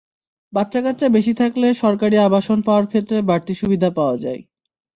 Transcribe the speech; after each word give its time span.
বাচ্চাকাচ্চা 0.53 1.07
বেশি 1.09 1.33
থাকলে 1.41 1.67
সরকারি 1.83 2.15
আবাসন 2.19 2.59
পাওয়ার 2.67 2.85
ক্ষেত্রে 2.91 3.17
বাড়তি 3.29 3.53
সুবিধা 3.61 3.89
পাওয়া 3.97 4.15
যায়। 4.17 4.41